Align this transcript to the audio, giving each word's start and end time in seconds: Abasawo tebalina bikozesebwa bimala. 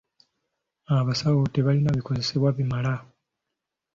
Abasawo 0.97 1.41
tebalina 1.53 1.91
bikozesebwa 1.97 2.49
bimala. 2.57 2.93